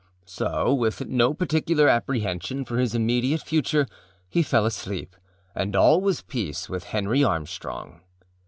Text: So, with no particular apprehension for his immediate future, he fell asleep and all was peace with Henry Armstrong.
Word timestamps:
So, 0.25 0.73
with 0.73 1.05
no 1.05 1.31
particular 1.35 1.87
apprehension 1.87 2.65
for 2.65 2.79
his 2.79 2.95
immediate 2.95 3.41
future, 3.43 3.85
he 4.27 4.41
fell 4.41 4.65
asleep 4.65 5.15
and 5.53 5.75
all 5.75 6.01
was 6.01 6.23
peace 6.23 6.67
with 6.67 6.85
Henry 6.85 7.23
Armstrong. 7.23 8.01